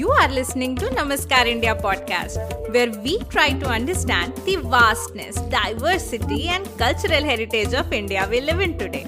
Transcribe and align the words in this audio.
You 0.00 0.10
are 0.12 0.28
listening 0.28 0.76
to 0.76 0.86
Namaskar 0.96 1.46
India 1.46 1.74
podcast, 1.74 2.38
where 2.74 2.90
we 3.06 3.18
try 3.32 3.52
to 3.62 3.66
understand 3.66 4.34
the 4.46 4.54
vastness, 4.56 5.34
diversity, 5.54 6.48
and 6.48 6.64
cultural 6.78 7.22
heritage 7.22 7.74
of 7.74 7.92
India 7.92 8.26
we 8.30 8.40
live 8.40 8.60
in 8.60 8.78
today. 8.78 9.04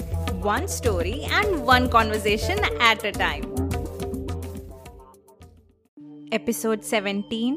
One 0.49 0.69
story 0.69 1.27
and 1.31 1.65
one 1.65 1.89
conversation 1.89 2.61
at 2.79 3.07
a 3.07 3.13
time. 3.13 3.47
Episode 6.31 6.85
17 6.85 7.57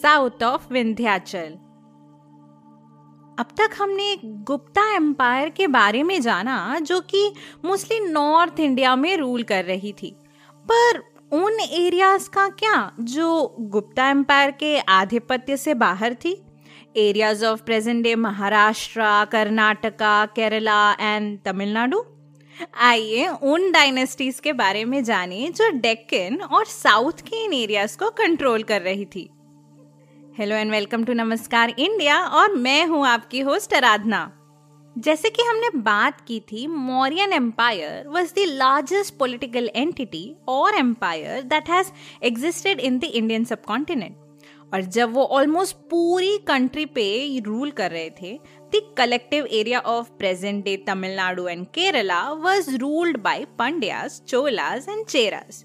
South 0.00 0.42
of 0.42 0.68
Vindhyachal. 0.68 1.56
अब 3.38 3.54
तक 3.60 3.70
हमने 3.78 4.14
Gupta 4.50 4.90
empire 4.96 5.48
के 5.50 5.66
बारे 5.78 6.02
में 6.02 6.20
जाना 6.22 6.78
जो 6.80 7.00
कि 7.00 7.32
mostly 7.64 8.00
north 8.00 8.60
India 8.60 8.96
में 8.96 9.16
रूल 9.16 9.42
कर 9.42 9.64
रही 9.64 9.92
थी 10.02 10.16
पर 10.70 11.13
उन 11.34 11.60
एरियाज़ 11.60 12.28
का 12.28 12.48
क्या? 12.48 12.92
जो 13.00 13.56
गुप्ता 13.60 14.08
एम्पायर 14.10 14.50
के 14.50 14.78
आधिपत्य 14.78 15.56
से 15.56 15.72
बाहर 15.74 16.14
थी? 16.14 16.32
Areas 16.96 17.44
of 17.44 17.62
present 17.62 18.02
day 18.04 18.14
Maharashtra, 18.14 19.00
Karnataka, 19.24 20.26
Kerala 20.26 20.92
and 20.92 21.38
Tamil Nadu? 21.44 22.02
आइए 22.80 23.26
उन 23.42 23.70
डायनेस्टीज 23.72 24.40
के 24.40 24.52
बारे 24.52 24.84
में 24.84 25.02
जाने 25.04 25.48
जो 25.48 25.70
डेक्कन 25.70 26.40
और 26.42 26.64
साउथ 26.64 27.20
के 27.20 27.44
इन 27.44 27.52
एरियाज़ 27.52 27.98
को 27.98 28.10
कंट्रोल 28.10 28.62
कर 28.62 28.82
रही 28.82 29.04
थी। 29.04 29.28
Hello 30.38 30.56
and 30.56 30.70
welcome 30.70 31.04
to 31.04 31.12
Namaskar 31.12 31.74
India 31.78 32.20
और 32.20 32.54
मैं 32.54 32.86
हूँ 32.86 33.06
आपकी 33.06 33.40
होस्ट 33.40 33.74
आराधना। 33.74 34.30
जैसे 34.96 35.30
कि 35.30 35.42
हमने 35.42 35.68
बात 35.78 36.20
की 36.20 36.38
थी, 36.40 36.66
Mauryan 36.66 37.32
empire 37.32 38.08
was 38.08 38.32
the 38.34 38.44
largest 38.48 39.14
political 39.18 39.70
entity 39.76 40.34
और 40.48 40.74
empire 40.74 41.42
that 41.42 41.70
has 41.70 41.90
existed 42.24 42.80
in 42.80 42.98
the 42.98 43.04
Indian 43.04 43.44
subcontinent 43.64 44.16
और 44.74 44.80
जब 44.80 45.12
वो 45.12 45.24
ऑलमोस्ट 45.32 45.76
पूरी 45.90 46.36
कंट्री 46.38 46.86
पे 46.86 47.40
रूल 47.40 47.70
कर 47.70 47.90
रहे 47.90 48.10
थे 48.22 48.32
the 48.72 48.82
collective 48.98 49.46
area 49.52 49.80
of 49.80 50.10
present 50.18 50.64
day 50.64 50.76
Tamil Nadu 50.86 51.46
and 51.48 51.66
Kerala 51.74 52.22
was 52.32 52.76
ruled 52.76 53.16
by 53.22 53.44
Pandyas 53.58 54.22
Cholas 54.28 54.88
and 54.88 55.04
Cheras 55.06 55.64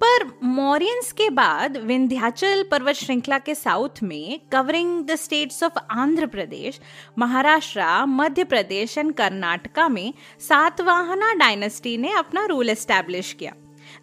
पर 0.00 0.24
मॉरियंस 0.42 1.10
के 1.12 1.28
बाद 1.30 1.76
विंध्याचल 1.76 2.62
पर्वत 2.70 2.94
श्रृंखला 2.94 3.38
के 3.38 3.54
साउथ 3.54 4.02
में 4.02 4.40
covering 4.52 5.04
the 5.06 5.14
states 5.14 5.62
of 5.62 5.78
Andhra 5.92 6.26
Pradesh, 6.26 6.80
Maharashtra, 7.18 8.04
Madhya 8.08 8.44
Pradesh 8.44 8.96
and 8.98 9.12
Karnataka 9.14 9.88
में 9.88 10.12
सातवाहना 10.40 11.32
डायनेस्टी 11.34 11.96
ने 11.96 12.12
अपना 12.12 12.44
रूल 12.46 12.70
एस्टेब्लिश 12.70 13.32
किया। 13.32 13.52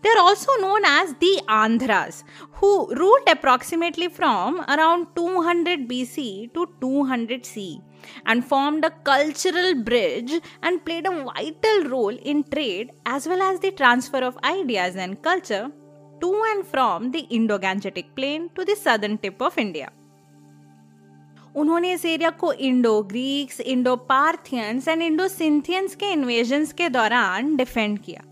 They 0.03 0.09
are 0.09 0.17
also 0.17 0.55
known 0.61 0.85
as 0.85 1.09
the 1.19 1.37
Andhras 1.49 2.23
who 2.57 2.71
ruled 2.91 3.29
approximately 3.29 4.07
from 4.07 4.57
around 4.67 5.05
200 5.19 5.45
hundred 5.47 5.87
B 5.87 6.03
C 6.05 6.27
to 6.55 6.65
two 6.81 7.03
hundred 7.11 7.43
C 7.43 7.67
and 8.27 8.43
form 8.43 8.81
a 8.81 8.89
cultural 9.05 9.73
bridge 9.83 10.33
and 10.65 10.79
played 10.79 11.07
a 11.07 11.11
vital 11.23 11.83
role 11.87 12.19
in 12.25 12.41
trade 12.51 12.91
as 13.15 13.27
well 13.27 13.41
as 13.41 13.59
the 13.65 13.73
transfer 13.77 14.23
of 14.23 14.45
ideas 14.45 14.99
and 14.99 15.15
culture 15.25 15.71
to 16.25 16.31
and 16.51 16.65
from 16.67 17.11
the 17.11 17.27
Indo-Gangetic 17.31 18.07
plain 18.15 18.49
to 18.55 18.65
the 18.65 18.75
southern 18.75 19.17
tip 19.17 19.41
of 19.41 19.57
India. 19.57 19.91
उन्होंने 21.55 21.91
इस 21.93 22.05
area 22.05 22.29
को 22.39 22.51
Indo 22.67 23.01
Greeks 23.09 23.59
Indo 23.73 23.95
Parthians 24.07 24.87
and 24.87 25.01
Indo 25.01 25.27
Scythians 25.27 25.95
के 25.95 26.11
invasion 26.11 26.65
के 26.77 26.89
दौरान 26.89 27.55
defend 27.55 27.99
किया। 27.99 28.23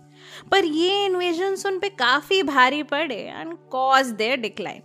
पर 0.52 0.66
ये 0.66 1.06
invasion 1.06 1.56
उन 1.68 1.78
पर 1.80 1.90
काफ़ी 2.00 2.42
भारी 2.44 2.82
पड़े 2.92 3.16
and 3.16 3.56
cause 3.72 4.08
their 4.22 4.40
decline 4.40 4.82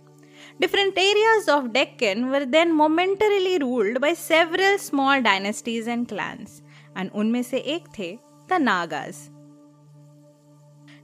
different 0.61 0.97
areas 0.97 1.49
of 1.51 1.65
Deccan 1.73 2.23
were 2.31 2.45
then 2.55 2.71
momentarily 2.71 3.57
ruled 3.57 3.97
by 3.97 4.15
several 4.15 4.77
small 4.87 5.21
dynasties 5.29 5.89
and 5.89 6.07
clans 6.07 6.61
and 6.97 7.11
उनमें 7.13 7.41
से 7.43 7.57
एक 7.75 7.87
थे 7.99 8.11
the 8.49 8.61
Nagas 8.61 9.27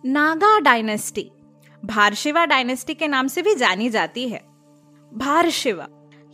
Naga 0.06 0.60
dynasty 0.60 1.32
Bharashiva 1.85 2.46
dynasty 2.46 2.94
के 2.94 3.07
नाम 3.07 3.28
से 3.28 3.41
भी 3.41 3.56
जानी 3.56 3.90
जाती 3.90 4.28
है। 4.29 4.41
भारशिवा, 5.12 5.88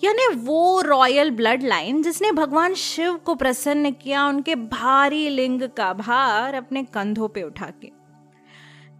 यानी 0.04 0.28
वो 0.36 0.82
रॉयल 0.82 1.32
ब्लड 1.32 1.64
लाइन 1.64 2.02
जिसने 2.04 2.32
भगवान 2.32 2.74
शिव 2.74 3.16
को 3.16 3.36
प्रसन्न 3.36 3.92
किया, 3.94 4.26
उनके 4.26 4.56
भारी 4.56 5.28
लिंग 5.30 5.62
का 5.78 5.92
भार 5.94 6.56
अपने 6.56 6.84
कंधों 6.84 7.28
पे 7.28 7.44
उठा 7.44 7.70
के। 7.82 7.92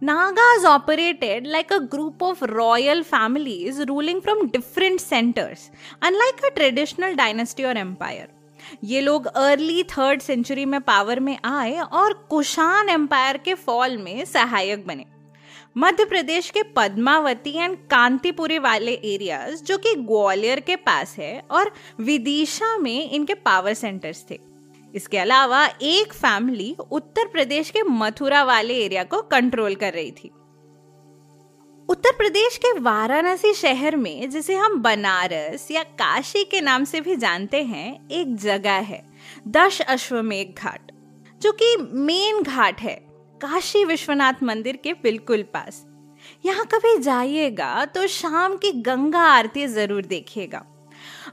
Nagas 0.02 0.64
operated 0.64 1.46
like 1.46 1.72
a 1.72 1.78
group 1.90 2.22
of 2.22 2.44
royal 2.44 3.02
families 3.02 3.82
ruling 3.82 4.20
from 4.20 4.46
different 4.46 5.00
centres 5.00 5.70
unlike 6.02 6.44
a 6.44 6.48
traditional 6.48 7.14
dynasty 7.14 7.64
और 7.64 7.76
एम्पायर 7.76 8.28
ये 8.84 9.00
लोग 9.00 9.26
अर्ली 9.26 9.82
थर्ड 9.82 10.20
सेंचुरी 10.20 10.64
में 10.64 10.80
पावर 10.80 11.20
में 11.20 11.36
आए 11.44 11.78
और 11.78 12.12
कुशान 12.30 12.88
एम्पायर 12.88 13.36
के 13.36 13.54
फॉल 13.54 13.96
में 13.96 14.24
सहायक 14.24 14.86
बने। 14.86 15.04
मध्य 15.76 16.04
प्रदेश 16.04 16.50
के 16.50 16.62
पद्मावती 16.62 17.50
एंड 17.58 17.76
कांतिपुरी 17.90 18.58
वाले 18.58 18.92
एरियाज़ 18.92 19.62
जो 19.64 19.78
कि 19.78 19.94
ग्वालियर 19.94 20.60
के 20.60 20.76
पास 20.76 21.16
है 21.18 21.42
और 21.50 21.72
विदिशा 22.00 22.76
में 22.78 23.10
इनके 23.10 23.34
पावर 23.34 23.74
सेंटर्स 23.74 24.24
थे। 24.30 24.38
इसके 24.94 25.18
अलावा 25.18 25.66
एक 25.82 26.12
फैमिली 26.12 26.76
उत्तर 26.90 27.26
प्रदेश 27.26 27.70
के 27.70 27.82
मथुरा 27.82 28.42
वाले 28.44 28.74
एरिया 28.74 29.04
को 29.04 29.22
कंट्रोल 29.22 29.74
कर 29.74 29.92
रही 29.92 30.10
थी। 30.10 30.30
उत्तर 31.88 32.12
प्रदेश 32.12 32.56
के 32.56 32.78
वाराणसी 32.78 33.54
शहर 33.54 33.96
में, 33.96 34.30
जिसे 34.30 34.56
हम 34.56 34.76
बनारस 34.82 35.70
या 35.70 35.82
काशी 35.82 36.44
के 36.44 36.60
नाम 36.60 36.84
से 36.84 37.00
भी 37.00 37.16
जानते 37.16 37.62
हैं, 37.62 38.08
एक 38.08 38.36
जगह 38.36 38.72
है, 38.72 39.02
दश 39.48 39.80
अश्वमेघ 39.80 40.54
घाट, 40.58 40.92
जो 41.40 41.52
कि 41.52 41.76
मेन 41.92 42.42
घाट 42.42 42.80
है। 42.80 43.11
काशी 43.42 43.84
विश्वनाथ 43.84 44.42
मंदिर 44.42 44.76
के 44.76 44.92
बिल्कुल 44.92 45.42
पास। 45.54 45.84
यहाँ 46.44 46.64
कभी 46.64 46.96
जाइएगा 46.98 47.84
तो 47.84 48.06
शाम 48.08 48.56
की 48.56 48.70
गंगा 48.82 49.20
आरती 49.20 49.66
ज़रूर 49.66 50.04
देखिएगा। 50.06 50.62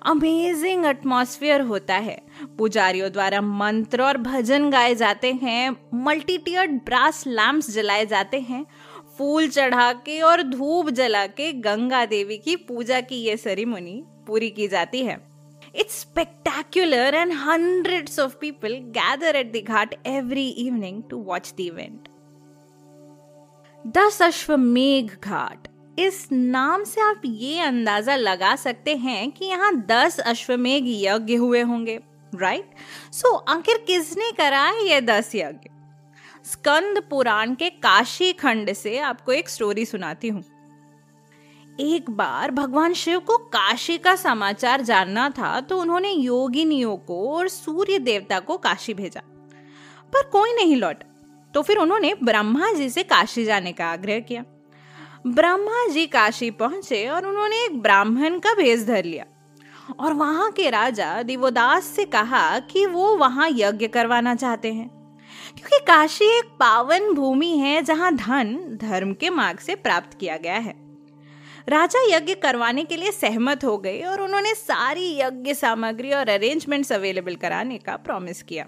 अमेजिंग 0.06 0.86
एटमॉस्फेयर 0.86 1.62
होता 1.62 1.96
है। 1.96 2.18
पुजारियों 2.58 3.12
द्वारा 3.12 3.42
मंत्र 3.42 4.02
और 4.02 4.18
भजन 4.20 4.70
गाए 4.70 4.96
जाते 4.96 5.34
हैं 5.34 5.70
मल्टी 5.96 6.38
टियर्ड 6.40 6.72
ब्रास 6.86 7.24
लैम्प्स 7.28 7.70
जलाए 7.72 8.06
जाते 8.06 8.40
हैं, 8.40 8.66
फूल 9.18 9.48
चढ़ा 9.50 9.92
के 9.96 10.20
और 10.22 10.44
धूप 10.44 10.90
जला 10.92 11.26
के 11.28 11.52
गंगा 11.62 12.06
देवी 12.08 12.38
की 12.38 12.56
पूजा 12.58 13.02
की 13.02 13.24
ये 13.24 13.38
सेरेमनी 13.38 14.02
पूरी 14.28 14.50
की 14.50 14.68
जाती 14.68 15.06
है। 15.06 15.29
It's 15.74 15.94
spectacular, 15.94 17.12
and 17.14 17.34
hundreds 17.34 18.18
of 18.18 18.40
people 18.40 18.80
gather 18.92 19.34
at 19.38 19.54
the 19.54 19.62
ghat 19.62 19.94
every 20.04 20.46
evening 20.64 21.04
to 21.10 21.18
watch 21.18 21.56
the 21.56 21.68
event. 21.68 22.08
दस 23.88 24.22
अश्वमेघ 24.22 25.12
घाट 25.24 25.68
इस 26.00 26.28
नाम 26.32 26.84
से 26.84 27.02
आप 27.02 27.22
ये 27.26 27.60
अंदाज़ा 27.60 28.16
लगा 28.16 28.56
सकते 28.56 28.96
हैं 28.98 29.32
कि 29.32 29.46
यहाँ 29.46 29.74
दस 29.86 30.20
अश्वमेघ 30.20 30.84
यज्ञ 30.88 31.36
हुए 31.36 31.62
होंगे 31.62 32.00
राइट 32.36 32.70
सो 33.14 33.36
आखिर 33.36 33.78
किसने 33.88 34.32
करा 34.32 34.64
है 34.64 34.88
ये 34.88 35.02
दस 35.02 35.32
यज्ञ? 35.36 35.70
स्कंद 36.46 37.02
पुराण 37.10 37.56
के 37.56 37.70
काशी 37.70 38.32
खंड 38.34 38.74
से 38.74 38.98
आपको 39.00 39.32
एक 39.32 39.50
स्टोरी 39.50 39.86
सुनाती 39.86 40.28
हूँ। 40.28 40.44
एक 41.80 42.10
बार 42.10 42.52
भगवान 42.52 42.94
शिव 42.94 43.20
को 43.20 43.38
काशी 43.48 43.98
का 43.98 44.16
समाचार 44.16 44.82
जानना 44.82 45.30
था 45.30 45.60
तो 45.60 45.78
उन्होंने 45.82 46.12
योगिनियों 46.12 46.96
को 46.98 47.20
और 47.34 47.48
सूर्य 47.48 48.00
देवता 48.00 48.40
को 48.40 48.58
काशी 48.58 48.94
भेजा। 48.94 49.22
पर 50.14 50.28
कोई 50.30 50.54
नहीं 50.56 50.76
लौट 50.76 51.04
तो 51.54 51.62
फिर 51.62 51.78
उन्होंने 51.78 52.14
ब्रह्मा 52.24 52.72
जी 52.74 52.90
से 52.90 53.04
काशी 53.04 53.46
जाने 53.46 53.72
का 53.72 53.86
आग्रह 53.86 54.20
किया। 54.20 54.44
ब्रह्मा 55.28 55.88
जी 55.88 56.06
काशी 56.08 56.50
पहुँचे 56.54 57.08
और 57.08 57.26
उन्होंने 57.26 57.64
एक 57.66 57.80
ब्राह्मण 57.82 58.38
का 58.40 58.54
भेष 58.54 58.84
धर 58.86 59.04
लिया। 59.04 59.26
और 60.00 60.14
वहाँ 60.14 60.52
के 60.52 60.70
राजा 60.70 61.22
दिवोदास 61.24 61.86
से 61.86 62.06
कहा 62.08 62.60
कि 62.66 62.86
वो 62.88 63.16
वहाँ 63.18 63.50
यज्ञ 63.52 63.88
करवाना 63.88 64.36
चाहते 64.36 64.74
हैं, 64.74 64.90
क्योंकि 65.58 65.80
काशी 65.86 66.26
एक 66.38 66.52
पावन 66.60 67.14
भूमि 67.14 67.56
है 67.58 67.82
जहाँ 67.82 68.14
धन 68.16 68.56
धर्म 68.82 69.14
के 69.14 69.30
मार्ग 69.32 69.60
से 69.60 69.76
प्राप्त 69.78 70.18
किया 70.20 70.38
गया 70.38 70.58
है। 70.58 70.89
राजा 71.70 72.00
यज्ञ 72.10 72.34
करवाने 72.34 72.84
के 72.84 72.96
लिए 72.96 73.12
सहमत 73.12 73.64
हो 73.64 73.78
गए 73.78 74.02
और 74.02 74.22
उन्होंने 74.22 74.54
सारी 74.56 75.06
यज्ञ 75.18 75.54
सामग्री 75.54 76.12
और 76.12 76.30
अरेंजमेंट्स 76.30 76.92
अवेलेबल 76.92 77.36
कराने 77.36 77.78
का 77.78 77.96
प्रॉमिस 77.98 78.42
किया। 78.44 78.66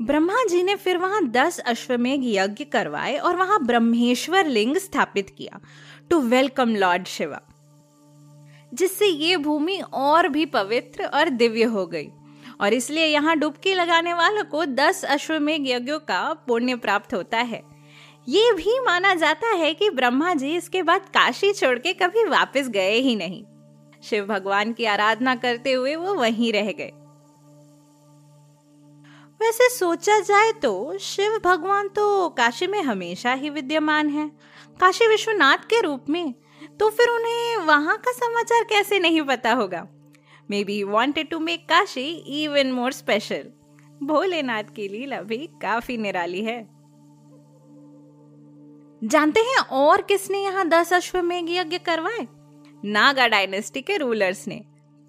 ब्रह्मा 0.00 0.44
जी 0.44 0.62
ने 0.62 0.74
फिर 0.74 0.98
वहाँ 0.98 1.22
दस 1.28 1.58
अश्वमेघ 1.58 2.20
यज्ञ 2.24 2.64
करवाए 2.64 3.16
और 3.16 3.36
वहाँ 3.36 3.58
ब्रह्मेश्वर 3.66 4.46
लिंग 4.46 4.76
स्थापित 4.76 5.30
किया 5.30 5.60
टू 6.10 6.20
वेलकम 6.20 6.76
लॉर्ड 6.76 7.06
शिवा 7.06 7.40
जिससे 8.72 9.06
ये 9.06 9.36
भूमि 9.36 9.80
और 9.94 10.28
भी 10.28 10.46
पवित्र 10.46 11.04
और 11.04 11.28
दिव्य 11.28 11.64
हो 11.64 11.86
गई। 11.86 12.08
और 12.60 12.72
इसलिए 12.72 13.06
यहाँ 13.06 13.36
डुबकी 13.36 13.74
लगाने 13.74 14.12
वालों 14.12 14.44
को 14.44 14.64
दस 14.64 15.04
अश्वमेघ 15.04 15.60
यज्ञों 15.68 15.98
का 15.98 16.22
पुण्य 16.46 16.76
प्राप्त 16.76 17.14
होता 17.14 17.38
है। 17.38 17.62
ये 18.28 18.52
भी 18.52 18.78
माना 18.80 19.14
जाता 19.14 19.48
है 19.48 19.72
कि 19.74 19.88
ब्रह्मा 19.90 20.32
जी 20.34 20.54
इसके 20.56 20.82
बाद 20.82 21.08
काशी 21.14 21.52
छोड़ 21.52 21.78
के 21.78 21.92
कभी 21.92 22.24
वापस 22.24 22.68
गए 22.68 22.98
ही 22.98 23.14
नहीं। 23.16 23.44
शिव 24.02 24.24
भगवान 24.26 24.72
की 24.72 24.84
आराधना 24.84 25.34
करते 25.36 25.72
हुए 25.72 25.94
वो 25.96 26.14
वहीं 26.14 26.52
रह 26.52 26.70
गए। 26.72 26.90
वैसे 29.40 29.68
सोचा 29.70 30.18
जाए 30.20 30.52
तो 30.52 30.98
शिव 30.98 31.38
भगवान 31.44 31.88
तो 31.88 32.28
काशी 32.28 32.66
में 32.66 32.80
हमेशा 32.82 33.32
ही 33.32 33.50
विद्यमान 33.50 34.08
है। 34.08 34.28
काशी 34.80 35.06
विश्वनाथ 35.06 35.68
के 35.70 35.80
रूप 35.80 36.10
में 36.10 36.34
तो 36.80 36.90
फिर 36.90 37.08
उन्हें 37.08 37.56
वहाँ 37.56 37.96
का 37.98 38.12
समाचार 38.12 38.64
कैसे 38.64 38.98
नहीं 38.98 39.22
पता 39.22 39.52
होगा? 39.52 39.86
Maybe 40.64 40.82
wanted 40.82 41.28
to 41.30 41.38
make 41.38 41.68
Kashi 41.68 42.10
even 42.42 42.72
more 42.72 42.92
special 42.92 43.50
Bholenath 44.02 44.74
की 44.76 44.88
लीला 44.88 45.20
भी 45.22 45.46
काफ़ी 45.62 45.96
निराली 45.96 46.42
है। 46.44 46.73
जानते 49.04 49.40
हैं 49.40 49.58
और 49.72 50.00
किसने 50.02 50.38
यहाँ 50.38 50.66
दस 50.68 50.92
अश्वमेघ 50.92 51.44
यज्ञ 51.50 51.78
करवाए? 51.78 52.26
नागा 52.82 53.26
डायनेस्टी 53.28 53.80
के 53.80 53.96
रूलर्स 53.96 54.46
ने। 54.48 54.60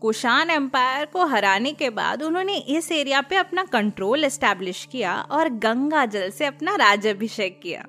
कुशान 0.01 0.49
एम्पायर 0.49 1.05
को 1.05 1.25
हराने 1.25 1.71
के 1.73 1.89
बाद 1.89 2.23
उन्होंने 2.23 2.55
इस 2.57 2.91
एरिया 2.91 3.21
पे 3.21 3.35
अपना 3.35 3.63
कंट्रोल 3.63 4.23
एस्टेब्लिश 4.23 4.83
किया 4.91 5.15
और 5.31 5.49
गंगा 5.57 6.05
जल 6.05 6.29
से 6.29 6.45
अपना 6.45 6.75
राज्यभिषेक 6.75 7.59
किया। 7.63 7.85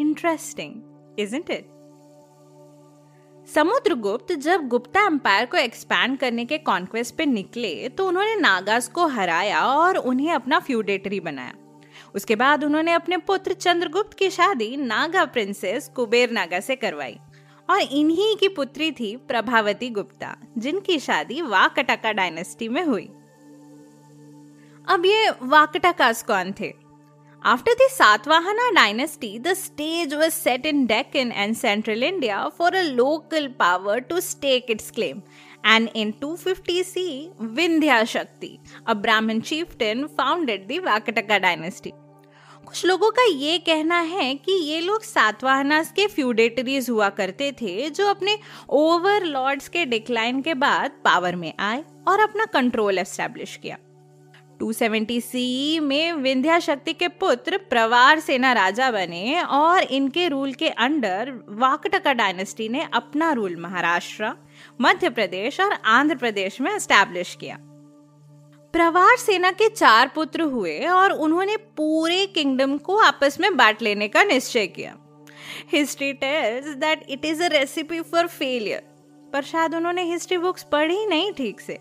इंटरेस्टिंग 0.00 1.20
इजंट 1.20 1.50
इट 1.50 1.66
समुद्रगुप्त 3.48 4.32
जब 4.34 4.68
गुप्ता 4.68 5.04
एम्पायर 5.06 5.46
को 5.46 5.56
एक्सपैंड 5.56 6.18
करने 6.18 6.44
के 6.44 6.58
कॉन्क्वेस्ट 6.60 7.16
पे 7.16 7.26
निकले 7.26 7.88
तो 7.88 8.06
उन्होंने 8.08 8.36
नागास 8.36 8.88
को 8.88 9.06
हराया 9.08 9.64
और 9.66 9.96
उन्हें 9.96 10.32
अपना 10.32 10.58
फ्यूडेटरी 10.58 11.20
बनाया। 11.20 11.54
उसके 12.14 12.36
बाद 12.36 12.64
उन्होंने 12.64 12.92
अपने 12.92 13.16
पुत्र 13.16 13.52
चंद्रगुप्त 13.52 14.16
की 14.18 14.30
शादी 14.30 14.76
नागा 14.76 15.24
प्रिंसेस 15.24 15.88
कुबेर 15.88 16.30
नागा 16.30 16.60
से 16.60 16.76
करवाई। 16.76 17.16
और 17.68 17.80
इन्हीं 17.80 18.34
की 18.36 18.48
पुत्री 18.48 18.90
थी 18.92 19.14
प्रभावती 19.28 19.88
गुप्ता, 19.90 20.36
जिनकी 20.58 20.98
शादी 20.98 21.40
वाकटाका 21.42 22.12
डायनेस्टी 22.12 22.68
में 22.68 22.84
हुई। 22.84 23.08
अब 24.86 25.06
ये 25.06 25.30
वाकटाकास 25.42 26.22
कौन 26.22 26.52
थे? 26.60 26.72
After 27.42 27.72
the 27.72 27.88
Satavahana 27.88 28.70
dynasty 28.70 29.38
the 29.38 29.52
stage 29.54 30.14
was 30.14 30.30
set 30.32 30.66
in 30.66 30.84
Deccan 31.16 31.32
and 31.32 31.54
central 31.56 32.02
India 32.02 32.48
for 32.48 32.74
a 32.74 32.82
local 32.82 33.46
power 33.58 33.98
to 34.00 34.20
stake 34.20 34.70
its 34.70 34.90
claim 34.90 35.22
And 35.64 35.90
in 35.94 36.12
250 36.14 36.82
CE, 36.82 37.30
Vindhya 37.38 38.06
Shakti, 38.06 38.60
a 38.86 38.94
Brahmin 38.94 39.42
chieftain, 39.42 40.08
founded 40.08 40.68
the 40.68 40.78
Vakataka 40.80 41.40
dynasty. 41.40 41.92
कुछ 42.66 42.84
लोगों 42.86 43.10
का 43.10 43.22
ये 43.24 43.58
कहना 43.58 43.98
है 44.00 44.34
कि 44.36 44.52
ये 44.52 44.80
लोग 44.80 45.02
सातवाहनास 45.02 45.90
के 45.92 46.06
फ्यूडेटरीज 46.06 46.90
हुआ 46.90 47.08
करते 47.18 47.50
थे 47.60 47.88
जो 47.90 48.06
अपने 48.08 48.36
ओवरलॉर्ड्स 48.70 49.68
के 49.68 49.84
डिक्लाइन 49.86 50.40
के 50.42 50.54
बाद 50.56 51.00
पावर 51.04 51.36
में 51.36 51.52
आए 51.60 51.84
और 52.08 52.20
अपना 52.20 52.44
कंट्रोल 52.52 52.98
एस्टेब्लिश 52.98 53.56
किया 53.62 53.76
270 54.60 55.20
सी 55.22 55.80
में 55.80 56.12
विंध्या 56.12 56.58
शक्ति 56.60 56.92
के 56.92 57.08
पुत्र 57.20 57.56
प्रवार 57.70 58.20
सेना 58.20 58.52
राजा 58.52 58.90
बने 58.90 59.40
और 59.42 59.82
इनके 59.82 60.28
रूल 60.28 60.52
के 60.52 60.68
अंडर 60.86 61.32
वाकटका 61.60 62.12
डायनेस्टी 62.12 62.68
ने 62.68 62.86
अपना 62.94 63.32
रूल 63.32 63.56
महाराष्ट्र 63.60 64.32
मध्य 64.80 65.10
प्रदेश 65.10 65.60
और 65.60 65.72
आंध्र 65.72 66.16
प्रदेश 66.16 66.60
में 66.60 66.70
एस्टैब्लिश 66.72 67.34
किया। 67.34 67.56
प्रवार 68.74 69.16
सेना 69.16 69.50
के 69.50 69.68
चार 69.68 70.10
पुत्र 70.14 70.42
हुए 70.42 70.78
और 70.86 71.12
उन्होंने 71.12 71.56
पूरे 71.56 72.26
किंगडम 72.26 72.76
को 72.78 72.96
आपस 72.96 73.40
में 73.40 73.56
बांट 73.56 73.82
लेने 73.82 74.08
का 74.08 74.22
निश्चय 74.24 74.66
किया। 74.66 74.96
History 75.72 76.12
tells 76.12 76.74
that 76.76 77.04
it 77.08 77.24
is 77.24 77.42
a 77.42 77.46
recipe 77.46 78.00
for 78.00 78.26
failure 78.26 78.82
पर 79.32 79.42
शायद 79.42 79.74
उन्होंने 79.74 80.02
हिस्ट्री 80.02 80.38
बुक्स 80.38 80.62
पढ़ी 80.62 81.06
नहीं 81.06 81.32
ठीक 81.32 81.60
से। 81.60 81.78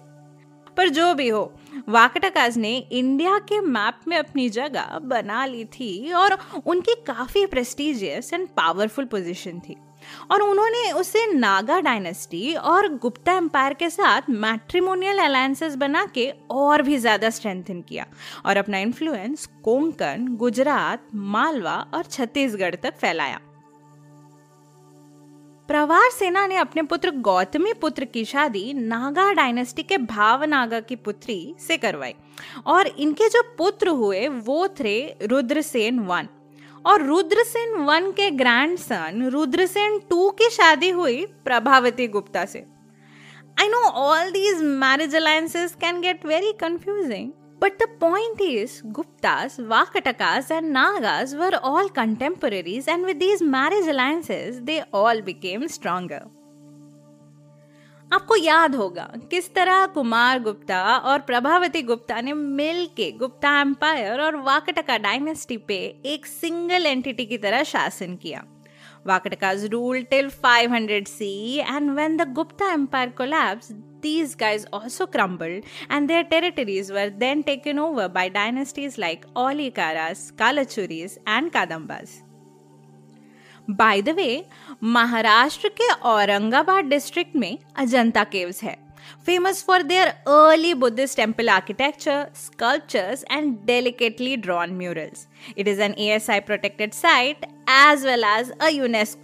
पर 0.78 0.90
जो 0.90 1.14
भी 1.14 1.28
हो, 1.30 1.42
वाकटकाज 1.90 2.58
ने 2.58 2.78
इंडिया 2.78 3.38
के 3.40 3.60
मैप 3.62 4.00
में 4.08 4.18
अपनी 4.18 4.50
जगह 4.50 5.00
बना 5.04 5.46
ली 5.46 5.66
थी 5.66 6.12
और 6.14 6.38
उनकी 6.66 6.96
काफ़ी 7.08 7.46
प्रेस्टिजियस 7.46 8.34
एंड 8.34 8.48
पावरफुल 8.48 9.06
पोजीशन 9.06 9.60
थी। 9.60 9.76
और 10.32 10.42
उन्होंने 10.42 10.92
उसे 10.92 11.26
नागा 11.34 11.80
डायनेस्टी 11.80 12.54
और 12.56 12.88
गुप्ता 12.98 13.34
एम्पायर 13.34 13.74
के 13.74 13.90
साथ 13.90 14.30
मैट्रिमोनियल 14.30 15.20
अलायंसेस 15.20 15.76
बना 15.76 16.06
के 16.06 16.32
और 16.52 16.82
भी 16.82 16.98
ज़्यादा 16.98 17.30
स्ट्रेंथन 17.30 17.82
किया 17.82 18.06
और 18.46 18.58
अपना 18.58 18.78
इन्फ्लुएंस 18.78 19.46
कोंकण, 19.64 20.28
गुजरात, 20.36 21.08
मालवा 21.16 21.76
और 21.94 22.04
छत्तीसगढ़ 22.06 22.76
तक 22.76 22.98
फैलाया। 22.98 23.40
प्रवार 25.70 26.10
सेना 26.10 26.46
ने 26.48 26.56
अपने 26.56 26.82
पुत्र 26.84 27.12
गौतमी 27.22 27.74
पुत्र 27.74 28.06
की 28.06 28.24
शादी 28.26 28.74
नागा 28.74 29.32
डायनेस्टी 29.34 29.84
के 29.84 29.98
भावनागा 29.98 30.80
की 30.80 30.96
पुत्री 30.98 31.56
से 31.60 31.78
करवाई 31.78 32.14
और 32.68 32.88
इनके 32.88 33.28
जो 33.30 33.42
पुत्र 33.58 33.90
हुए 33.90 34.28
वो 34.28 34.68
थे 34.80 34.98
रुद्रसेन 35.24 36.00
वन। 36.00 36.28
और 36.86 37.04
रुद्रसेन 37.04 37.76
वन 37.86 38.12
के 38.12 38.30
ग्रैंडसन 38.32 39.30
रुद्रसेन 39.34 40.00
टू 40.10 40.30
की 40.32 40.50
शादी 40.50 40.90
हुई 40.90 41.26
प्रभावती 41.46 42.08
गुप्ता 42.08 42.46
से। 42.46 42.66
I 43.62 43.68
know 43.68 43.82
all 44.02 44.32
these 44.32 44.62
marriage 44.62 45.16
alliances 45.16 45.76
can 45.82 46.02
get 46.02 46.26
very 46.26 46.52
confusing 46.60 47.32
but 47.62 47.78
the 47.82 47.88
point 48.00 48.42
is 48.42 48.80
Guptas 48.86 49.60
Vakatakas 49.70 50.52
and 50.52 50.72
Nagas 50.72 51.34
were 51.36 51.56
all 51.56 51.88
contemporaries 51.96 52.90
and 52.90 53.06
with 53.06 53.18
these 53.18 53.44
marriage 53.44 53.90
alliances 53.90 54.56
they 54.70 54.82
all 54.94 55.22
became 55.22 55.68
stronger 55.68 56.39
आपको 58.12 58.36
याद 58.36 58.76
होगा 58.76 59.04
किस 59.32 59.54
तरह 59.54 59.86
कुमार 59.86 60.40
गुप्ता 60.40 60.82
और 60.98 61.20
प्रभावती 61.22 61.82
गुप्ता 61.82 62.22
ने 62.22 62.34
मिल 62.34 62.86
के 62.98 63.12
गुप्ता 63.12 63.50
एम्पायर 63.62 64.22
और 64.22 64.36
Vakataka 64.36 64.98
dynasty 64.98 65.58
पे 65.68 65.76
एक 66.06 66.26
सिंगल 66.26 66.86
एंटिटी 66.86 67.26
की 67.26 67.38
तरह 67.38 67.64
शासन 67.64 68.16
किया। 68.16 68.44
Vakatakas 69.08 69.66
rule 69.66 70.02
till 70.04 70.30
500 70.46 71.06
C 71.08 71.58
and 71.60 71.92
when 71.92 72.18
the 72.18 72.28
Gupta 72.34 72.72
empire 72.74 73.10
collapse 73.18 73.72
these 74.02 74.36
guys 74.40 74.66
also 74.74 75.06
crumble 75.08 75.62
and 75.92 76.08
their 76.08 76.24
territories 76.24 76.92
were 76.92 77.10
then 77.20 77.42
taken 77.42 77.80
over 77.80 78.08
by 78.08 78.30
dynasties 78.30 78.96
like 79.00 79.26
Aulikaras 79.38 80.30
Kalachuris 80.40 81.20
and 81.28 81.52
Kadambas 81.52 82.29
by 83.70 84.02
the 84.02 84.10
way 84.10 84.46
Maharashtra 84.84 85.70
के 85.70 85.92
Aurangabad 86.10 86.86
district 86.86 87.36
में 87.36 87.58
Ajanta 87.76 88.24
caves 88.24 88.64
है। 88.64 88.78
Famous 89.26 89.64
for 89.64 89.82
their 89.82 90.08
early 90.08 90.74
Buddhist 90.74 91.18
temple 91.18 91.50
architecture 91.50 92.28
sculptures 92.36 93.24
and 93.32 93.56
delicately 93.66 94.36
drawn 94.38 94.74
murals 94.74 95.28
it 95.58 95.68
is 95.68 95.82
an 95.82 95.94
A 95.94 96.10
S 96.16 96.30
I 96.30 96.40
protected 96.40 96.94
site 96.94 97.46
as 97.70 98.06
well 98.06 98.24
as 98.24 98.52
a 98.62 98.70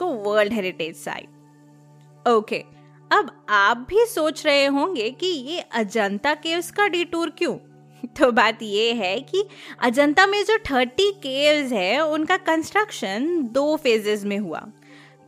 world 0.01 0.53
heritage 0.53 0.95
site 0.95 2.27
okay 2.27 2.63
अब 3.11 3.31
आप 3.49 3.85
भी 3.89 4.05
सोच 4.05 4.45
रहे 4.45 4.65
होंगे 4.65 5.09
कि 5.09 5.27
ये 5.27 5.59
अजंता 5.59 6.33
केव्स 6.33 6.71
का 6.71 6.87
डी 6.87 7.03
टूर 7.05 7.29
क्यों? 7.29 7.57
तो 8.19 8.31
बात 8.31 8.59
ये 8.61 8.93
है 8.93 9.19
कि 9.19 9.47
अजंता 9.79 10.27
में 10.27 10.43
जो 10.43 10.57
थर्टी 10.57 11.11
केव्स 11.11 11.71
है, 11.71 11.99
उनका 11.99 12.37
कंस्ट्रक्शन 12.37 13.49
दो 13.51 13.75
फेजेस 13.75 14.23
में 14.23 14.37
हुआ। 14.37 14.59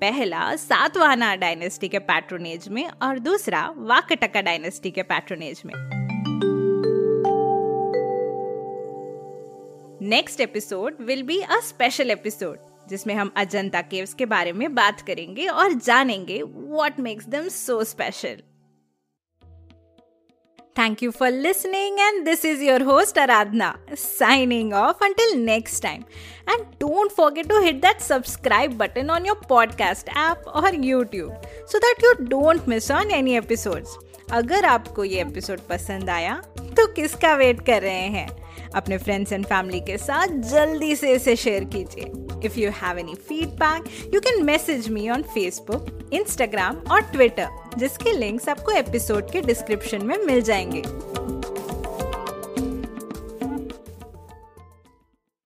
पहला 0.01 0.55
सातवाहना 0.55 1.35
डायनेस्टी 1.35 1.87
के 1.87 1.99
पैट्रोनेज 1.99 2.67
में 2.67 2.89
और 2.89 3.19
दूसरा 3.19 3.73
वाकटका 3.77 4.41
डायनेस्टी 4.41 4.91
के 4.91 5.03
पैट्रोनेज 5.03 5.61
में। 5.65 5.73
Next 10.01 10.41
episode 10.41 10.95
will 11.01 11.23
be 11.23 11.39
a 11.41 11.59
special 11.63 12.11
episode 12.11 12.57
जिसमें 12.89 13.15
हम 13.15 13.31
अजंता 13.35 13.81
केव्स 13.81 14.13
के 14.13 14.25
बारे 14.25 14.51
में 14.51 14.75
बात 14.75 15.01
करेंगे 15.01 15.47
और 15.47 15.73
जानेंगे 15.73 16.41
what 16.43 16.99
makes 16.99 17.25
them 17.25 17.47
so 17.47 17.83
special 17.83 18.37
Thank 20.77 21.01
you 21.01 21.11
for 21.11 21.31
listening, 21.31 21.95
and 21.99 22.27
this 22.27 22.45
is 22.45 22.61
your 22.61 22.83
host 22.83 23.15
Aradhna 23.15 23.69
signing 23.97 24.73
off 24.73 24.99
until 25.01 25.35
next 25.37 25.79
time. 25.79 26.05
And 26.47 26.67
don't 26.77 27.11
forget 27.11 27.49
to 27.49 27.61
hit 27.61 27.81
that 27.81 27.99
subscribe 27.99 28.77
button 28.77 29.09
on 29.09 29.25
your 29.25 29.37
podcast 29.37 30.11
app 30.13 30.45
or 30.45 30.69
YouTube 30.89 31.33
so 31.65 31.79
that 31.79 31.95
you 32.03 32.13
don't 32.27 32.67
miss 32.67 32.91
on 32.91 33.09
any 33.09 33.35
episodes. 33.41 33.97
अगर 34.33 34.65
आपको 34.65 35.03
ये 35.03 35.21
episode 35.21 35.59
पसंद 35.69 36.09
आया 36.09 36.35
तो 36.77 36.87
किसका 36.93 37.35
wait 37.35 37.65
कर 37.65 37.81
रहे 37.81 38.07
हैं 38.17 38.27
अपने 38.75 38.97
फ्रेंड्स 38.97 39.31
एंड 39.33 39.45
फैमिली 39.45 39.79
के 39.89 39.97
साथ 39.97 40.39
जल्दी 40.53 40.95
से 40.95 41.13
इसे 41.15 41.35
शेयर 41.35 41.63
कीजिए 41.75 42.26
if 42.45 42.59
you 42.59 42.71
have 42.71 42.97
any 42.97 43.15
feedback, 43.31 43.87
you 44.13 44.21
can 44.21 44.45
message 44.45 44.89
me 44.89 45.09
on 45.15 45.23
Facebook, 45.37 45.81
Instagram 46.13 46.91
और 46.91 47.01
Twitter, 47.01 47.47
जिसके 47.77 48.11
लिंक्स 48.11 48.49
आपको 48.49 48.71
एपिसोड 48.71 49.31
के 49.31 49.41
डिस्क्रिप्शन 49.41 50.05
में 50.05 50.17
मिल 50.17 50.41
जाएँगे 50.41 51.16